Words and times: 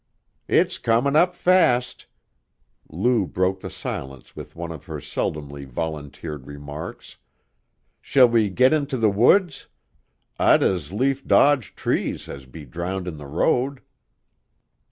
"It's 0.47 0.79
comin' 0.79 1.15
up 1.15 1.35
fast." 1.35 2.07
Lou 2.89 3.27
broke 3.27 3.59
the 3.59 3.69
silence 3.69 4.35
with 4.35 4.55
one 4.55 4.71
of 4.71 4.85
her 4.85 4.99
seldomly 4.99 5.63
volunteered 5.63 6.47
remarks. 6.47 7.17
"Shall 8.01 8.27
we 8.27 8.49
git 8.49 8.73
into 8.73 8.97
the 8.97 9.11
woods? 9.11 9.67
I'd 10.39 10.63
as 10.63 10.91
lief 10.91 11.27
dodge 11.27 11.75
trees 11.75 12.27
as 12.27 12.47
be 12.47 12.65
drowned 12.65 13.07
in 13.07 13.17
the 13.17 13.27
road." 13.27 13.79